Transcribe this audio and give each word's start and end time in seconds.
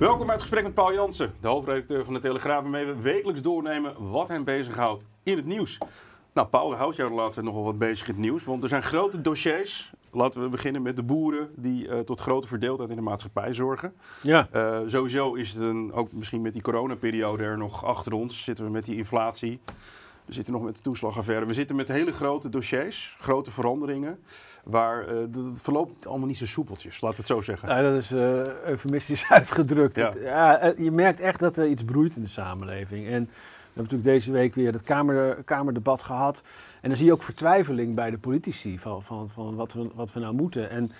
Welkom 0.00 0.26
bij 0.26 0.34
het 0.34 0.40
gesprek 0.40 0.62
met 0.62 0.74
Paul 0.74 0.92
Jansen, 0.92 1.32
de 1.40 1.48
hoofdredacteur 1.48 2.04
van 2.04 2.14
de 2.14 2.20
Telegraaf, 2.20 2.62
waarmee 2.62 2.84
we 2.84 3.00
wekelijks 3.00 3.42
doornemen 3.42 4.10
wat 4.10 4.28
hem 4.28 4.44
bezighoudt 4.44 5.04
in 5.22 5.36
het 5.36 5.46
nieuws. 5.46 5.78
Nou, 6.32 6.48
Paul, 6.48 6.74
houdt 6.74 6.96
jou 6.96 7.08
de 7.08 7.14
laatste 7.14 7.42
nogal 7.42 7.64
wat 7.64 7.78
bezig 7.78 8.08
in 8.08 8.14
het 8.14 8.22
nieuws, 8.22 8.44
want 8.44 8.62
er 8.62 8.68
zijn 8.68 8.82
grote 8.82 9.20
dossiers. 9.20 9.92
Laten 10.10 10.42
we 10.42 10.48
beginnen 10.48 10.82
met 10.82 10.96
de 10.96 11.02
boeren 11.02 11.50
die 11.56 11.86
uh, 11.86 11.98
tot 11.98 12.20
grote 12.20 12.48
verdeeldheid 12.48 12.90
in 12.90 12.96
de 12.96 13.02
maatschappij 13.02 13.54
zorgen. 13.54 13.92
Ja. 14.22 14.48
Uh, 14.54 14.78
sowieso 14.86 15.34
is 15.34 15.52
het 15.52 15.62
een, 15.62 15.92
ook 15.92 16.12
misschien 16.12 16.42
met 16.42 16.52
die 16.52 16.62
coronaperiode 16.62 17.42
er 17.42 17.58
nog 17.58 17.84
achter 17.84 18.12
ons, 18.12 18.42
zitten 18.42 18.64
we 18.64 18.70
met 18.70 18.84
die 18.84 18.96
inflatie. 18.96 19.60
We 20.30 20.36
zitten 20.36 20.54
nog 20.54 20.62
met 20.62 20.76
de 20.76 20.82
toeslagaffaire. 20.82 21.46
We 21.46 21.54
zitten 21.54 21.76
met 21.76 21.88
hele 21.88 22.12
grote 22.12 22.48
dossiers, 22.48 23.16
grote 23.20 23.50
veranderingen. 23.50 24.18
Waar 24.64 25.12
uh, 25.12 25.20
het 25.20 25.58
verloopt 25.62 26.06
allemaal 26.06 26.26
niet 26.26 26.38
zo 26.38 26.46
soepeltjes, 26.46 27.00
laten 27.00 27.16
we 27.16 27.26
het 27.26 27.36
zo 27.36 27.42
zeggen. 27.42 27.68
Ja, 27.68 27.82
dat 27.82 27.96
is 27.96 28.12
uh, 28.12 28.46
eufemistisch 28.64 29.28
uitgedrukt. 29.38 29.96
Ja. 29.96 30.10
Het, 30.10 30.22
ja, 30.22 30.72
je 30.76 30.90
merkt 30.90 31.20
echt 31.20 31.40
dat 31.40 31.56
er 31.56 31.66
iets 31.66 31.84
broeit 31.84 32.16
in 32.16 32.22
de 32.22 32.28
samenleving. 32.28 33.06
En 33.06 33.24
we 33.24 33.30
hebben 33.64 33.82
natuurlijk 33.82 34.02
deze 34.02 34.32
week 34.32 34.54
weer 34.54 34.72
het 34.72 34.82
kamer, 34.82 35.42
Kamerdebat 35.44 36.02
gehad. 36.02 36.42
En 36.80 36.88
dan 36.88 36.96
zie 36.98 37.06
je 37.06 37.12
ook 37.12 37.22
vertwijfeling 37.22 37.94
bij 37.94 38.10
de 38.10 38.18
politici 38.18 38.78
van, 38.78 39.02
van, 39.02 39.30
van 39.30 39.54
wat, 39.54 39.72
we, 39.72 39.90
wat 39.94 40.12
we 40.12 40.20
nou 40.20 40.34
moeten. 40.34 40.70
En 40.70 40.90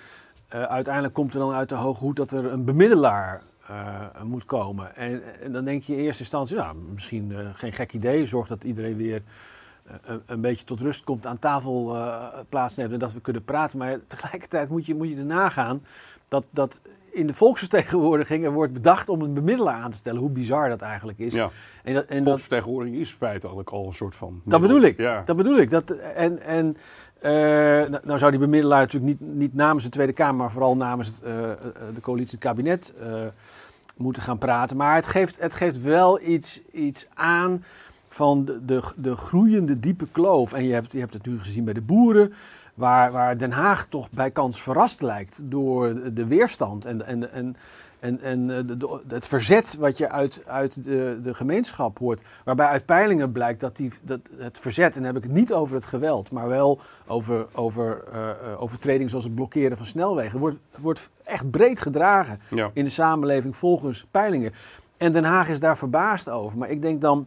uh, 0.55 0.63
uiteindelijk 0.63 1.15
komt 1.15 1.33
er 1.35 1.41
dan 1.41 1.53
uit 1.53 1.69
de 1.69 1.75
hoge 1.75 2.05
hoed 2.05 2.17
dat 2.17 2.31
er 2.31 2.45
een 2.45 2.65
bemiddelaar 2.65 3.43
uh, 3.71 4.23
moet 4.23 4.45
komen. 4.45 4.97
En, 4.97 5.41
en, 5.41 5.53
dan 5.53 5.65
denk 5.65 5.83
je 5.83 5.93
in 5.93 5.99
eerste 5.99 6.23
instantie, 6.23 6.57
nou, 6.57 6.77
misschien 6.77 7.31
uh, 7.31 7.49
geen 7.53 7.73
gek 7.73 7.93
idee. 7.93 8.27
Zorg 8.27 8.49
dat 8.49 8.65
iedereen 8.65 8.97
weer 8.97 9.23
een, 10.03 10.23
een, 10.27 10.41
beetje 10.41 10.65
tot 10.65 10.81
rust 10.81 11.05
komt, 11.05 11.27
aan 11.27 11.39
tafel 11.39 11.97
plaatsneemt 12.49 12.93
en 12.93 12.99
dat 12.99 13.13
we 13.13 13.21
kunnen 13.21 13.45
praten. 13.45 13.79
Maar 13.79 13.99
tegelijkertijd 14.07 14.69
moet 14.69 14.87
je, 14.87 14.95
moet 14.95 15.09
je 15.09 15.17
erna 15.17 15.49
gaan 15.49 15.83
dat, 16.29 16.47
dat 16.51 16.81
in 17.13 17.27
de 17.27 17.35
volksvertegenwoordiging 17.35 18.45
er 18.45 18.53
wordt 18.53 18.73
bedacht 18.73 19.09
om 19.09 19.21
een 19.23 19.35
bemiddelaar 19.35 19.83
aan 19.83 19.91
te 19.91 19.97
stellen. 19.97 20.21
Hoe 20.21 20.31
bizar 20.31 20.69
dat 20.69 20.81
eigenlijk 20.81 21.19
is. 21.19 21.33
Ja. 21.33 21.51
En 21.83 21.95
dat, 21.95 22.05
en 22.05 22.25
volksvertegenwoordiging 22.25 23.01
is 23.01 23.17
feitelijk 23.19 23.71
al 23.71 23.87
een 23.87 23.95
soort 23.95 24.15
van... 24.15 24.41
Dat 24.45 24.61
bedoel 24.61 24.81
ik. 24.81 24.97
Ja. 24.97 25.23
Dat 25.25 25.37
bedoel 25.37 25.57
ik. 25.57 25.71
Dat, 25.71 25.91
en, 25.91 26.39
en 26.39 26.77
uh, 27.23 27.31
nou, 27.91 28.01
nou, 28.05 28.19
zou 28.19 28.31
die 28.31 28.41
bemiddelaar 28.41 28.81
natuurlijk 28.81 29.21
niet, 29.21 29.35
niet 29.35 29.55
namens 29.55 29.85
de 29.85 29.91
Tweede 29.91 30.13
Kamer, 30.13 30.37
maar 30.37 30.51
vooral 30.51 30.77
namens 30.77 31.07
het, 31.07 31.21
uh, 31.27 31.31
de 31.95 32.01
coalitie 32.01 32.39
het 32.39 32.45
kabinet 32.47 32.93
uh, 33.03 33.27
moeten 33.97 34.23
gaan 34.23 34.39
praten. 34.39 34.77
Maar 34.77 34.95
het 34.95 35.07
geeft, 35.07 35.41
het 35.41 35.55
geeft 35.55 35.83
wel 35.83 36.21
iets, 36.21 36.61
iets 36.73 37.07
aan 37.15 37.65
van 38.13 38.45
de, 38.45 38.65
de, 38.65 38.83
de, 38.97 39.17
groeiende 39.17 39.81
diepe 39.81 40.07
kloof. 40.13 40.53
En 40.53 40.65
je 40.65 40.73
hebt, 40.73 40.93
je 40.93 40.99
hebt 40.99 41.15
het 41.15 41.27
nu 41.27 41.39
gezien 41.39 41.65
bij 41.65 41.75
de 41.75 41.81
boeren, 41.81 42.33
waar, 42.75 43.13
waar 43.13 43.39
Den 43.39 43.53
Haag 43.53 43.87
toch 43.87 44.11
bij 44.11 44.31
kans 44.31 44.63
verrast 44.63 45.03
lijkt 45.03 45.43
door 45.45 46.13
de 46.13 46.27
weerstand 46.27 46.85
en, 46.85 47.07
en, 47.07 47.33
en, 47.33 47.57
en, 48.01 48.21
en 48.21 48.47
de, 48.47 48.77
de, 48.77 49.01
het 49.09 49.27
verzet 49.27 49.77
wat 49.79 49.99
je 49.99 50.11
uit, 50.11 50.43
uit 50.47 50.85
de, 50.85 51.19
de 51.23 51.35
gemeenschap 51.35 51.99
hoort. 51.99 52.23
Waarbij 52.45 52.67
uit 52.67 52.85
peilingen 52.85 53.33
blijkt 53.33 53.61
dat, 53.61 53.77
die, 53.77 53.93
dat 54.03 54.21
het 54.37 54.59
verzet, 54.59 54.97
en 54.97 55.03
dan 55.03 55.15
heb 55.15 55.17
ik 55.17 55.29
het 55.29 55.39
niet 55.39 55.53
over 55.53 55.75
het 55.75 55.85
geweld, 55.85 56.31
maar 56.31 56.49
wel 56.49 56.81
over, 57.07 57.47
over 57.53 58.03
uh, 58.13 58.63
overtredingen 58.63 59.11
zoals 59.11 59.25
het 59.25 59.35
blokkeren 59.35 59.77
van 59.77 59.87
snelwegen, 59.87 60.39
wordt, 60.39 60.59
wordt 60.79 61.11
echt 61.23 61.51
breed 61.51 61.81
gedragen 61.81 62.41
Ja. 62.51 62.71
in 62.73 62.85
de 62.85 62.91
samenleving 62.91 63.57
volgens 63.57 64.07
peilingen. 64.11 64.53
En 64.97 65.13
Den 65.13 65.25
Haag 65.25 65.49
is 65.49 65.61
daar 65.61 65.79
verbaasd 65.79 66.29
over. 66.29 66.59
Maar 66.59 66.71
ik 66.71 66.83
denk 66.83 67.01
dan, 67.01 67.27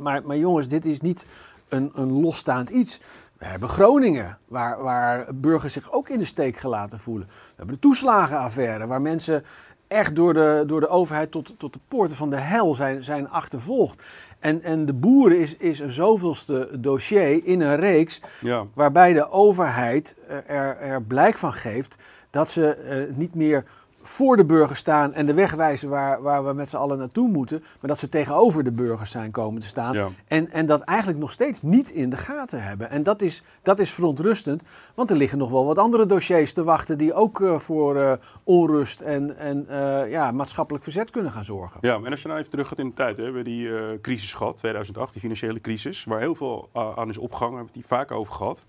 maar, 0.00 0.22
maar 0.24 0.36
jongens, 0.36 0.68
dit 0.68 0.84
is 0.84 1.00
niet 1.00 1.26
een, 1.68 1.90
een 1.94 2.12
losstaand 2.20 2.70
iets. 2.70 3.00
We 3.38 3.46
hebben 3.46 3.68
Groningen, 3.68 4.38
waar, 4.48 4.82
waar 4.82 5.26
burgers 5.34 5.72
zich 5.72 5.92
ook 5.92 6.08
in 6.08 6.18
de 6.18 6.24
steek 6.24 6.56
gelaten 6.56 6.98
voelen. 7.00 7.26
We 7.28 7.52
hebben 7.56 7.74
de 7.74 7.80
toeslagenaffaire, 7.80 8.86
waar 8.86 9.02
mensen 9.02 9.44
echt 9.88 10.16
door 10.16 10.34
de, 10.34 10.64
door 10.66 10.80
de 10.80 10.88
overheid 10.88 11.30
tot, 11.30 11.54
tot 11.58 11.72
de 11.72 11.78
poorten 11.88 12.16
van 12.16 12.30
de 12.30 12.36
hel 12.36 12.74
zijn, 12.74 13.02
zijn 13.02 13.28
achtervolgd. 13.30 14.02
En, 14.38 14.62
en 14.62 14.84
de 14.84 14.92
boeren 14.92 15.38
is, 15.38 15.56
is 15.56 15.78
een 15.78 15.92
zoveelste 15.92 16.68
dossier 16.78 17.44
in 17.46 17.60
een 17.60 17.76
reeks 17.76 18.20
Ja. 18.40 18.64
waarbij 18.74 19.12
de 19.12 19.30
overheid 19.30 20.16
er, 20.46 20.76
er 20.78 21.02
blijk 21.02 21.38
van 21.38 21.52
geeft 21.52 21.96
dat 22.30 22.50
ze 22.50 23.06
uh, 23.10 23.16
niet 23.16 23.34
meer 23.34 23.64
voor 24.02 24.36
de 24.36 24.44
burger 24.44 24.76
staan 24.76 25.12
en 25.12 25.26
de 25.26 25.34
weg 25.34 25.54
wijzen 25.54 25.88
waar, 25.88 26.22
waar 26.22 26.46
we 26.46 26.52
met 26.52 26.68
z'n 26.68 26.76
allen 26.76 26.98
naartoe 26.98 27.28
moeten, 27.28 27.58
maar 27.58 27.90
dat 27.90 27.98
ze 27.98 28.08
tegenover 28.08 28.64
de 28.64 28.72
burgers 28.72 29.10
zijn 29.10 29.30
komen 29.30 29.60
te 29.60 29.66
staan. 29.66 29.94
Ja. 29.94 30.08
En, 30.26 30.50
en 30.50 30.66
dat 30.66 30.80
eigenlijk 30.80 31.18
nog 31.18 31.32
steeds 31.32 31.62
niet 31.62 31.90
in 31.90 32.10
de 32.10 32.16
gaten 32.16 32.62
hebben. 32.62 32.90
En 32.90 33.02
dat 33.02 33.22
is, 33.22 33.42
dat 33.62 33.78
is 33.78 33.90
verontrustend, 33.90 34.62
want 34.94 35.10
er 35.10 35.16
liggen 35.16 35.38
nog 35.38 35.50
wel 35.50 35.64
wat 35.64 35.78
andere 35.78 36.06
dossiers 36.06 36.52
te 36.52 36.64
wachten 36.64 36.98
die 36.98 37.14
ook 37.14 37.40
uh, 37.40 37.58
voor 37.58 37.96
uh, 37.96 38.12
onrust 38.42 39.00
en, 39.00 39.36
en 39.36 39.66
uh, 39.70 40.10
ja, 40.10 40.30
maatschappelijk 40.32 40.84
verzet 40.84 41.10
kunnen 41.10 41.32
gaan 41.32 41.44
zorgen. 41.44 41.78
Ja, 41.80 41.94
en 41.94 42.10
als 42.10 42.22
je 42.22 42.28
nou 42.28 42.40
even 42.40 42.50
terug 42.50 42.68
gaat 42.68 42.78
in 42.78 42.88
de 42.88 42.94
tijd, 42.94 43.16
hè, 43.16 43.30
we 43.30 43.42
die 43.42 44.00
crisis 44.00 44.34
gehad, 44.34 44.56
2008, 44.56 45.12
die 45.12 45.20
financiële 45.22 45.60
crisis, 45.60 46.04
waar 46.04 46.20
heel 46.20 46.34
veel 46.34 46.68
aan 46.72 47.08
is 47.08 47.18
opgehangen, 47.18 47.56
hebben 47.56 47.72
we 47.72 47.80
het 47.80 47.88
hier 47.88 47.98
vaak 47.98 48.10
over 48.12 48.34
gehad. 48.34 48.64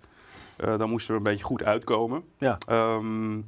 dan 0.78 0.90
moesten 0.90 1.12
we 1.12 1.18
een 1.18 1.24
beetje 1.24 1.44
goed 1.44 1.64
uitkomen. 1.64 2.24
Ja. 2.38 2.58
Um, 2.70 3.46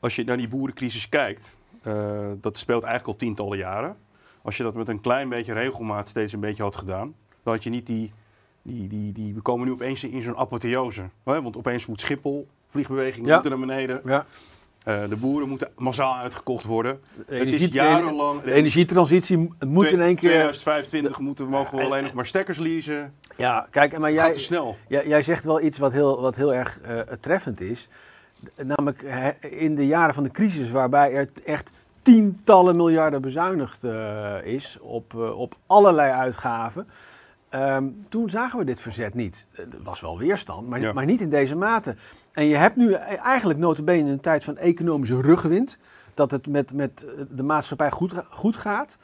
als 0.00 0.16
je 0.16 0.24
naar 0.24 0.36
die 0.36 0.48
boerencrisis 0.48 1.08
kijkt, 1.08 1.56
uh, 1.86 2.30
dat 2.40 2.58
speelt 2.58 2.82
eigenlijk 2.82 3.12
al 3.12 3.26
tientallen 3.26 3.58
jaren. 3.58 3.96
Als 4.42 4.56
je 4.56 4.62
dat 4.62 4.74
met 4.74 4.88
een 4.88 5.00
klein 5.00 5.28
beetje 5.28 5.52
regelmaat 5.52 6.08
steeds 6.08 6.32
een 6.32 6.40
beetje 6.40 6.62
had 6.62 6.76
gedaan, 6.76 7.14
dan 7.42 7.54
had 7.54 7.62
je 7.64 7.70
niet 7.70 7.86
die. 7.86 8.12
die, 8.62 8.88
die, 8.88 9.12
die 9.12 9.34
we 9.34 9.40
komen 9.40 9.66
nu 9.66 9.72
opeens 9.72 10.04
in 10.04 10.22
zo'n 10.22 10.36
apotheose. 10.36 11.02
Hè? 11.24 11.42
Want 11.42 11.56
opeens 11.56 11.86
moet 11.86 12.00
Schiphol, 12.00 12.48
vliegbewegingen 12.70 13.28
Ja. 13.28 13.32
moeten 13.34 13.50
naar 13.50 13.60
beneden. 13.60 14.00
Ja. 14.04 14.26
Uh, 14.88 15.08
de 15.08 15.16
boeren 15.16 15.48
moeten 15.48 15.68
massaal 15.76 16.16
uitgekocht 16.16 16.64
worden. 16.64 17.00
De 17.26 17.34
het 17.34 17.48
is 17.48 17.68
jarenlang. 17.68 18.42
De 18.42 18.52
energietransitie 18.52 19.36
moet 19.66 19.92
in 19.92 20.00
één 20.00 20.14
keer. 20.16 20.30
2025 20.30 21.18
moeten, 21.18 21.46
mogen 21.46 21.78
we 21.78 21.84
alleen 21.84 22.02
nog 22.02 22.12
maar 22.12 22.26
stekkers 22.26 22.58
leasen. 22.58 23.14
Ja, 23.36 23.66
kijk, 23.70 23.98
maar 23.98 24.12
jij, 24.12 24.34
snel. 24.34 24.76
jij, 24.88 25.06
jij 25.08 25.22
zegt 25.22 25.44
wel 25.44 25.60
iets 25.60 25.78
wat 25.78 25.92
heel, 25.92 26.20
wat 26.20 26.36
heel 26.36 26.54
erg 26.54 26.80
uh, 26.88 26.98
treffend 27.00 27.60
is. 27.60 27.88
Namelijk 28.56 29.02
in 29.40 29.74
de 29.74 29.86
jaren 29.86 30.14
van 30.14 30.22
de 30.22 30.30
crisis, 30.30 30.70
waarbij 30.70 31.12
er 31.12 31.28
echt 31.44 31.70
tientallen 32.02 32.76
miljarden 32.76 33.20
bezuinigd 33.20 33.84
uh, 33.84 34.34
is 34.42 34.78
op, 34.80 35.14
uh, 35.16 35.38
op 35.38 35.56
allerlei 35.66 36.10
uitgaven. 36.10 36.86
Um, 37.54 38.06
toen 38.08 38.30
zagen 38.30 38.58
we 38.58 38.64
dit 38.64 38.80
verzet 38.80 39.14
niet. 39.14 39.46
Er 39.52 39.66
was 39.82 40.00
wel 40.00 40.18
weerstand, 40.18 40.68
maar, 40.68 40.80
Ja. 40.80 40.92
maar 40.92 41.04
niet 41.04 41.20
in 41.20 41.30
deze 41.30 41.56
mate. 41.56 41.96
En 42.32 42.44
je 42.44 42.56
hebt 42.56 42.76
nu 42.76 42.92
eigenlijk 42.92 43.58
notabene 43.58 43.98
in 43.98 44.06
een 44.06 44.20
tijd 44.20 44.44
van 44.44 44.56
economische 44.56 45.20
rugwind... 45.20 45.78
dat 46.14 46.30
het 46.30 46.46
met, 46.46 46.72
met 46.74 47.06
de 47.30 47.42
maatschappij 47.42 47.90
goed, 47.90 48.14
goed 48.28 48.56
gaat... 48.56 48.98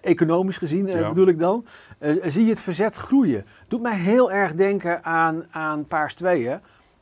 Economisch 0.00 0.56
gezien 0.56 0.86
Ja. 0.86 1.08
bedoel 1.08 1.26
ik 1.26 1.38
dan, 1.38 1.64
uh, 2.00 2.24
zie 2.26 2.44
je 2.44 2.50
het 2.50 2.60
verzet 2.60 2.96
groeien. 2.96 3.44
Doet 3.68 3.80
mij 3.80 3.96
heel 3.96 4.32
erg 4.32 4.54
denken 4.54 5.04
aan, 5.04 5.46
aan 5.50 5.86
Paars 5.86 6.14
2. 6.14 6.46
Hè? 6.46 6.56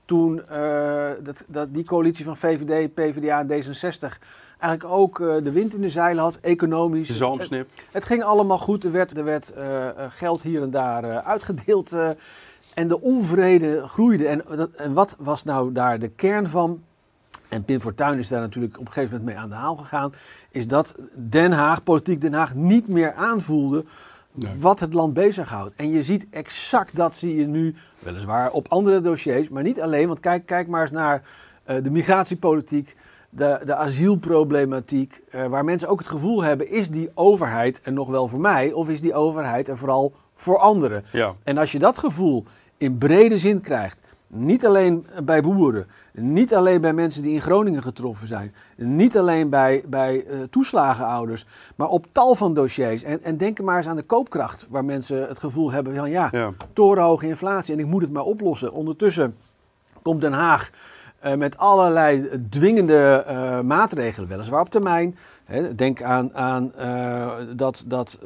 Toen 0.06 0.43
uh, 0.53 1.11
dat, 1.23 1.44
dat 1.47 1.75
die 1.75 1.85
coalitie 1.85 2.25
van 2.25 2.37
VVD, 2.37 2.94
PvdA 2.94 3.41
en 3.41 3.47
D66 3.49 4.19
eigenlijk 4.58 4.85
ook 4.99 5.19
uh, 5.19 5.35
de 5.43 5.50
wind 5.50 5.75
in 5.75 5.81
de 5.81 5.88
zeilen 5.88 6.23
had, 6.23 6.38
economisch. 6.41 7.06
De 7.06 7.12
Het- 7.12 7.23
zalmsnip. 7.23 7.69
Het, 7.75 7.85
het 7.93 8.05
ging 8.05 8.23
allemaal 8.23 8.58
goed, 8.58 8.85
er 8.85 8.93
werd, 8.93 9.17
er 9.17 9.25
werd 9.25 9.53
uh, 9.58 9.87
geld 10.08 10.43
hier 10.43 10.62
en 10.62 10.70
daar 10.70 11.23
uitgedeeld 11.23 11.94
en 12.75 12.88
de 12.88 13.00
onvrede 13.00 13.88
groeide. 13.88 14.26
En, 14.29 14.43
dat, 14.56 14.70
en 14.70 14.93
wat 14.93 15.17
was 15.19 15.44
nou 15.44 15.73
daar 15.73 15.99
de 15.99 16.08
kern 16.08 16.47
van? 16.47 16.82
En 17.49 17.64
Pim 17.64 17.81
Fortuyn 17.81 18.19
is 18.19 18.29
daar 18.29 18.41
natuurlijk 18.41 18.79
op 18.79 18.87
een 18.87 18.93
gegeven 18.93 19.17
moment 19.17 19.35
mee 19.35 19.44
aan 19.44 19.49
de 19.49 19.55
haal 19.55 19.76
gegaan. 19.76 20.12
Is 20.50 20.69
dat 20.69 20.94
Den 21.14 21.53
Haag, 21.53 21.82
politiek 21.82 22.20
Den 22.20 22.32
Haag, 22.32 22.55
niet 22.55 22.88
meer 22.88 23.12
aanvoelde 23.12 23.85
Nee. 24.36 24.52
wat 24.58 24.80
het 24.80 24.94
land 24.94 25.14
bezighoudt. 25.14 25.74
En 25.76 25.90
je 25.90 26.02
ziet 26.02 26.26
exact 26.30 26.96
dat 26.96 27.14
zie 27.14 27.36
je 27.36 27.46
nu, 27.46 27.74
weliswaar 27.98 28.50
op 28.50 28.68
andere 28.68 29.00
dossiers, 29.00 29.48
maar 29.48 29.62
niet 29.62 29.80
alleen. 29.80 30.06
Want 30.06 30.20
kijk, 30.20 30.46
kijk 30.46 30.68
maar 30.68 30.80
eens 30.80 30.90
naar 30.90 31.22
uh, 31.66 31.76
de 31.82 31.90
migratiepolitiek, 31.90 32.96
de, 33.30 33.60
de 33.64 33.74
asielproblematiek. 33.74 35.22
Uh, 35.34 35.46
waar 35.46 35.64
mensen 35.64 35.88
ook 35.88 35.98
het 35.98 36.08
gevoel 36.08 36.42
hebben, 36.42 36.70
is 36.70 36.90
die 36.90 37.10
overheid 37.14 37.80
er 37.82 37.92
nog 37.92 38.08
wel 38.08 38.28
voor 38.28 38.40
mij? 38.40 38.72
Of 38.72 38.88
is 38.88 39.00
die 39.00 39.14
overheid 39.14 39.68
er 39.68 39.78
vooral 39.78 40.12
voor 40.34 40.58
anderen? 40.58 41.04
Ja. 41.12 41.34
En 41.42 41.58
als 41.58 41.72
je 41.72 41.78
dat 41.78 41.98
gevoel 41.98 42.44
in 42.78 42.98
brede 42.98 43.38
zin 43.38 43.60
krijgt. 43.60 44.06
Niet 44.28 44.67
alleen 44.67 45.06
bij 45.25 45.43
boeren, 45.43 45.87
niet 46.12 46.55
alleen 46.55 46.81
bij 46.81 46.93
mensen 46.93 47.23
die 47.23 47.32
in 47.32 47.40
Groningen 47.40 47.82
getroffen 47.82 48.26
zijn, 48.26 48.55
niet 48.76 49.19
alleen 49.19 49.50
bij, 49.50 49.84
bij 49.88 50.25
uh, 50.26 50.43
toeslagenouders, 50.50 51.46
maar 51.76 51.88
op 51.88 52.06
tal 52.12 52.34
van 52.34 52.55
dossiers. 52.55 53.02
En, 53.02 53.23
en 53.23 53.37
denk 53.37 53.61
maar 53.61 53.76
eens 53.76 53.87
aan 53.87 53.96
de 53.96 54.02
koopkracht, 54.02 54.67
waar 54.70 54.84
mensen 54.84 55.28
het 55.28 55.38
gevoel 55.38 55.70
hebben 55.70 55.96
van 55.96 56.11
ja, 56.11 56.28
ja. 56.32 56.52
torenhoge 56.73 57.26
inflatie 57.26 57.75
en 57.75 57.81
ik 57.81 57.87
moet 57.87 58.02
het 58.02 58.12
maar 58.12 58.25
oplossen. 58.25 58.73
Ondertussen 58.73 59.37
komt 60.02 60.20
Den 60.20 60.32
Haag 60.32 60.70
met 61.36 61.58
allerlei 61.58 62.28
dwingende 62.50 63.24
uh, 63.28 63.60
maatregelen, 63.60 64.28
weliswaar 64.28 64.60
op 64.60 64.70
termijn. 64.70 65.16
Hè, 65.44 65.74
denk 65.74 66.02
aan, 66.02 66.34
aan 66.34 66.72
uh, 66.78 67.32
dat, 67.56 67.84
dat 67.86 68.18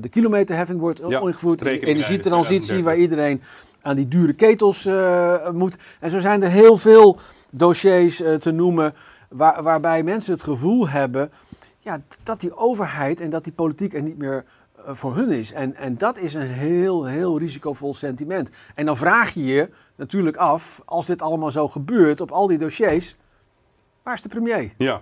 de 0.00 0.08
kilometerheffing 0.10 0.80
wordt 0.80 1.02
ja, 1.08 1.20
ingevoerd, 1.20 1.58
de 1.58 1.86
energietransitie, 1.86 2.84
waar 2.84 2.96
iedereen 2.96 3.42
aan 3.82 3.96
die 3.96 4.08
dure 4.08 4.32
ketels 4.32 4.88
moet. 5.52 5.76
En 6.00 6.10
zo 6.10 6.18
zijn 6.18 6.42
er 6.42 6.48
heel 6.48 6.76
veel 6.76 7.18
dossiers 7.50 8.22
te 8.38 8.50
noemen 8.50 8.94
waar, 9.28 9.62
waarbij 9.62 10.02
mensen 10.02 10.32
het 10.32 10.42
gevoel 10.42 10.88
hebben 10.88 11.30
ja, 11.78 12.00
dat 12.22 12.40
die 12.40 12.56
overheid 12.56 13.20
en 13.20 13.30
dat 13.30 13.44
die 13.44 13.52
politiek 13.52 13.94
er 13.94 14.02
niet 14.02 14.18
meer 14.18 14.44
voor 14.86 15.16
hun 15.16 15.30
is. 15.30 15.52
En, 15.52 15.74
en 15.74 15.96
dat 15.96 16.18
is 16.18 16.34
een 16.34 16.40
heel, 16.40 17.04
heel 17.04 17.38
risicovol 17.38 17.94
sentiment. 17.94 18.50
En 18.74 18.86
dan 18.86 18.96
vraag 18.96 19.34
je 19.34 19.44
je 19.44 19.68
natuurlijk 20.00 20.36
af, 20.36 20.82
als 20.84 21.06
dit 21.06 21.22
allemaal 21.22 21.50
zo 21.50 21.68
gebeurt 21.68 22.20
op 22.20 22.30
al 22.30 22.46
die 22.46 22.58
dossiers, 22.58 23.16
waar 24.02 24.14
is 24.14 24.22
de 24.22 24.28
premier? 24.28 24.72
Ja, 24.76 25.00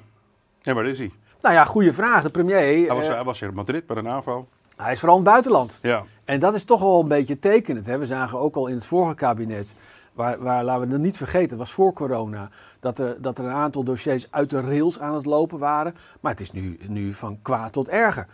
en 0.63 0.75
waar 0.75 0.87
is 0.87 0.99
hij? 0.99 1.13
Nou 1.41 1.55
ja, 1.55 1.65
goede 1.65 1.93
vraag. 1.93 2.23
De 2.23 2.31
premier... 2.31 2.87
Hij 2.87 2.97
was, 2.97 3.09
uh, 3.09 3.15
hij 3.15 3.25
was 3.25 3.43
in 3.43 3.55
Madrid 3.55 3.87
bij 3.87 3.97
de 3.97 4.03
NAVO. 4.03 4.49
Hij 4.77 4.93
is 4.93 4.99
vooral 4.99 5.19
in 5.19 5.23
het 5.23 5.33
buitenland. 5.33 5.79
Ja. 5.83 6.05
En 6.25 6.39
dat 6.39 6.55
is 6.55 6.65
toch 6.65 6.81
wel 6.81 7.01
een 7.01 7.09
beetje 7.09 7.39
tekenend. 7.39 7.87
Hè? 7.87 7.99
We 7.99 8.07
zagen 8.07 8.39
ook 8.39 8.57
al 8.57 8.67
in 8.67 8.75
het 8.75 8.87
vorige 8.87 9.15
kabinet, 9.15 9.75
waar, 10.13 10.43
waar 10.43 10.65
laten 10.65 10.89
we 10.89 10.93
het 10.93 11.03
niet 11.03 11.17
vergeten, 11.17 11.59
was 11.59 11.73
voor 11.73 11.93
corona, 11.93 12.51
dat 12.81 12.99
er, 12.99 13.23
dat 13.23 13.39
er 13.39 13.45
een 13.45 13.51
aantal 13.51 13.83
dossiers 13.83 14.27
uit 14.31 14.51
de 14.51 14.61
rails 14.61 15.01
aan 15.01 15.15
het 15.15 15.27
lopen 15.27 15.59
waren. 15.59 15.95
Maar 16.21 16.33
het 16.33 16.41
is 16.41 16.53
nu, 16.53 16.79
nu 16.87 17.15
van 17.15 17.39
kwaad 17.43 17.73
tot 17.73 17.89
erger. 17.89 18.27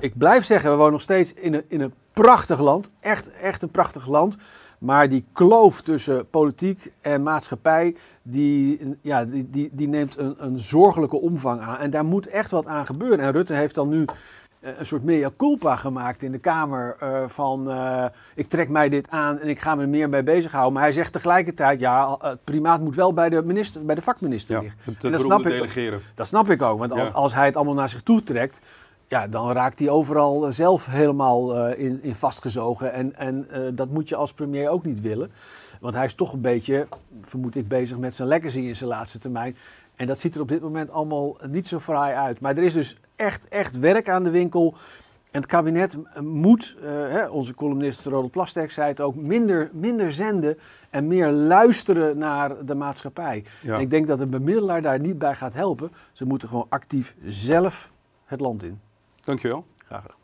Ik 0.00 0.18
blijf 0.18 0.44
zeggen, 0.44 0.70
we 0.70 0.76
wonen 0.76 0.92
nog 0.92 1.00
steeds 1.00 1.34
in 1.34 1.54
een, 1.54 1.64
in 1.68 1.80
een 1.80 1.94
prachtig 2.12 2.60
land. 2.60 2.90
Echt, 3.00 3.30
echt 3.30 3.62
een 3.62 3.70
prachtig 3.70 4.06
land. 4.06 4.36
Maar 4.82 5.08
die 5.08 5.24
kloof 5.32 5.80
tussen 5.80 6.28
politiek 6.30 6.92
en 7.00 7.22
maatschappij, 7.22 7.96
die, 8.22 8.96
ja, 9.00 9.24
die, 9.24 9.50
die, 9.50 9.70
die 9.72 9.88
neemt 9.88 10.18
een, 10.18 10.34
een 10.38 10.60
zorgelijke 10.60 11.20
omvang 11.20 11.60
aan. 11.60 11.76
En 11.76 11.90
daar 11.90 12.04
moet 12.04 12.26
echt 12.26 12.50
wat 12.50 12.66
aan 12.66 12.86
gebeuren. 12.86 13.18
En 13.18 13.32
Rutte 13.32 13.54
heeft 13.54 13.74
dan 13.74 13.88
nu 13.88 14.04
eh, 14.60 14.70
een 14.78 14.86
soort 14.86 15.02
mea 15.02 15.30
culpa 15.36 15.76
gemaakt 15.76 16.22
in 16.22 16.32
de 16.32 16.38
Kamer 16.38 16.96
uh, 17.02 17.22
van 17.26 17.68
uh, 17.68 18.04
ik 18.34 18.46
trek 18.46 18.68
mij 18.68 18.88
dit 18.88 19.10
aan 19.10 19.38
en 19.38 19.48
ik 19.48 19.58
ga 19.58 19.74
me 19.74 19.82
er 19.82 19.88
meer 19.88 20.08
mee 20.08 20.22
bezighouden. 20.22 20.72
Maar 20.72 20.82
hij 20.82 20.92
zegt 20.92 21.12
tegelijkertijd, 21.12 21.78
ja, 21.78 22.18
het 22.20 22.44
primaat 22.44 22.80
moet 22.80 22.94
wel 22.94 23.12
bij 23.12 23.28
de, 23.28 23.42
minister, 23.42 23.84
bij 23.84 23.94
de 23.94 24.02
vakminister 24.02 24.60
liggen. 24.60 25.10
Dat, 25.10 25.20
snap 25.20 25.46
ik, 25.46 26.00
dat 26.14 26.26
snap 26.26 26.50
ik 26.50 26.62
ook, 26.62 26.78
want 26.78 26.92
als, 26.92 27.12
als 27.12 27.34
hij 27.34 27.44
het 27.44 27.56
allemaal 27.56 27.74
naar 27.74 27.88
zich 27.88 28.02
toe 28.02 28.22
trekt, 28.22 28.60
ja, 29.12 29.28
dan 29.28 29.52
raakt 29.52 29.78
hij 29.78 29.88
overal 29.88 30.46
eh, 30.46 30.52
zelf 30.52 30.86
helemaal 30.86 31.56
uh, 31.56 31.78
in, 31.78 32.02
in, 32.02 32.14
vastgezogen. 32.14 32.92
En, 32.92 33.16
en 33.16 33.46
uh, 33.50 33.58
dat 33.72 33.90
moet 33.90 34.08
je 34.08 34.16
als 34.16 34.32
premier 34.32 34.68
ook 34.68 34.84
niet 34.84 35.00
willen. 35.00 35.30
Want 35.80 35.94
hij 35.94 36.04
is 36.04 36.14
toch 36.14 36.32
een 36.32 36.40
beetje, 36.40 36.86
vermoed 37.20 37.56
ik, 37.56 37.68
bezig 37.68 37.98
met 37.98 38.14
zijn 38.14 38.28
legacy 38.28 38.58
in 38.58 38.76
zijn 38.76 38.90
laatste 38.90 39.18
termijn. 39.18 39.56
En 39.96 40.06
dat 40.06 40.18
ziet 40.18 40.34
er 40.34 40.40
op 40.40 40.48
dit 40.48 40.60
moment 40.60 40.90
allemaal 40.90 41.36
niet 41.48 41.68
zo 41.68 41.78
fraai 41.78 42.14
uit. 42.14 42.40
Maar 42.40 42.56
er 42.56 42.62
is 42.62 42.72
dus 42.72 42.96
echt, 43.16 43.48
echt 43.48 43.78
werk 43.78 44.08
aan 44.08 44.24
de 44.24 44.30
winkel. 44.30 44.74
En 45.30 45.40
het 45.40 45.50
kabinet 45.50 45.96
moet, 46.20 46.76
uh, 46.78 46.84
hè, 46.88 47.26
onze 47.26 47.54
columnist 47.54 48.04
Ronald 48.04 48.30
Plasterk 48.30 48.70
zei 48.70 48.88
het 48.88 49.00
ook, 49.00 49.14
minder, 49.14 49.70
minder 49.72 50.12
zenden 50.12 50.58
en 50.90 51.06
meer 51.06 51.30
luisteren 51.30 52.18
naar 52.18 52.64
de 52.64 52.74
maatschappij. 52.74 53.44
Ja. 53.62 53.74
En 53.74 53.80
ik 53.80 53.90
denk 53.90 54.06
dat 54.06 54.20
een 54.20 54.30
bemiddelaar 54.30 54.82
daar 54.82 55.00
niet 55.00 55.18
bij 55.18 55.34
gaat 55.34 55.54
helpen. 55.54 55.92
Ze 56.12 56.24
moeten 56.24 56.48
gewoon 56.48 56.66
actief 56.68 57.14
zelf 57.24 57.90
het 58.24 58.40
land 58.40 58.62
in. 58.62 58.80
Dankjewel. 59.24 59.66
Graag 59.76 60.02
gedaan. 60.02 60.21